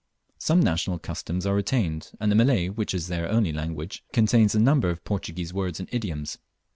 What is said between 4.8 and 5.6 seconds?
of Portuguese